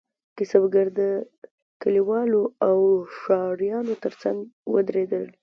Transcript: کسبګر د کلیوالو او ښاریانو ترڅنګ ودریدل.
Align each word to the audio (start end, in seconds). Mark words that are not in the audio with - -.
کسبګر 0.37 0.87
د 0.99 1.01
کلیوالو 1.81 2.43
او 2.67 2.77
ښاریانو 3.19 3.93
ترڅنګ 4.03 4.39
ودریدل. 4.73 5.25